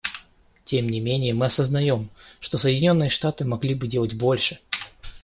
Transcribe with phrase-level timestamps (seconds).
[0.65, 2.09] Тем не менее, мы осознаем,
[2.39, 4.57] что Соединенные Штаты могли бы делать больше.